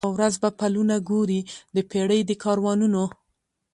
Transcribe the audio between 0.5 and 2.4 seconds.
پلونه ګوري د پېړۍ د